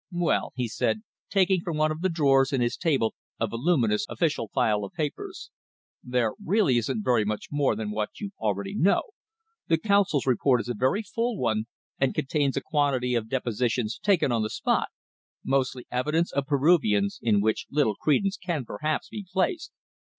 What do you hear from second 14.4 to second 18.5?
the spot mostly evidence of Peruvians, in which little credence